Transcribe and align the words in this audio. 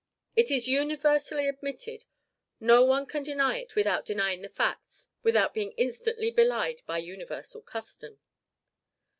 It 0.35 0.49
is 0.49 0.67
universally 0.67 1.47
admitted. 1.47 2.05
No 2.59 2.83
one 2.83 3.05
can 3.05 3.21
deny 3.21 3.59
it 3.59 3.75
without 3.75 4.03
denying 4.03 4.41
the 4.41 4.49
facts, 4.49 5.09
without 5.21 5.53
being 5.53 5.73
instantly 5.73 6.31
belied 6.31 6.81
by 6.87 6.97
universal 6.97 7.61
custom. 7.61 8.19